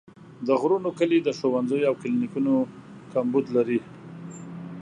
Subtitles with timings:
[0.47, 2.53] د غرونو کلي د ښوونځیو او کلینیکونو
[3.13, 3.79] کمبود لري.